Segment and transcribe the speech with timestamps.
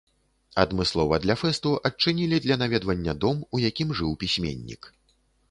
[0.61, 4.91] Адмыслова для фэсту адчынілі для наведвання дом, у якім жыў пісьменнік.